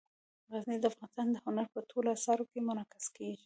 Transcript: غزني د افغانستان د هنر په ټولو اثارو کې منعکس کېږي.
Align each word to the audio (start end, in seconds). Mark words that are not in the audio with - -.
غزني 0.51 0.77
د 0.79 0.85
افغانستان 0.91 1.27
د 1.31 1.35
هنر 1.45 1.65
په 1.73 1.79
ټولو 1.89 2.07
اثارو 2.15 2.45
کې 2.51 2.59
منعکس 2.67 3.05
کېږي. 3.15 3.39